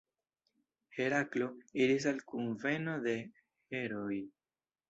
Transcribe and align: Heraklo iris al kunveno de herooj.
Heraklo 0.97 1.49
iris 1.85 2.09
al 2.13 2.19
kunveno 2.33 2.99
de 3.07 3.15
herooj. 3.77 4.21